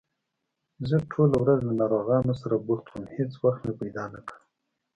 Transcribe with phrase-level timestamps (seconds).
[0.87, 4.37] زه ټوله ورځ له ناروغانو سره بوخت وم، هېڅ وخت مې پیدا نکړ